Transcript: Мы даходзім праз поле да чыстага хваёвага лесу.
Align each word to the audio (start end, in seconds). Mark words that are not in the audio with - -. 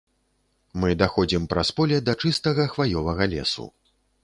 Мы 0.83 0.89
даходзім 1.01 1.45
праз 1.51 1.69
поле 1.81 2.01
да 2.07 2.17
чыстага 2.25 2.67
хваёвага 2.75 3.31
лесу. 3.37 3.71